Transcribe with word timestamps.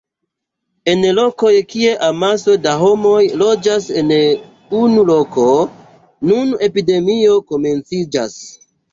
En 0.91 1.01
lokoj 1.17 1.49
kie 1.73 1.89
amaso 2.05 2.55
da 2.63 2.71
homoj 2.83 3.19
loĝas 3.41 3.85
en 4.01 4.09
unu 4.79 5.03
loko, 5.09 5.45
nun 6.31 6.55
epidemio 6.69 7.37
komenciĝas. 7.53 8.39